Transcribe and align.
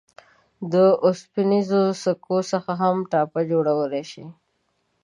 د 0.73 0.73
اوسپنیزو 1.05 1.81
سکو 2.03 2.37
څخه 2.51 2.71
هم 2.81 2.95
ټاپه 3.11 3.41
جوړولای 3.51 4.03
شئ. 4.11 4.25